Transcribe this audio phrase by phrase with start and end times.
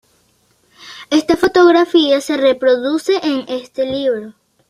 [1.11, 4.33] Esta fotografía se reproduce en este libro.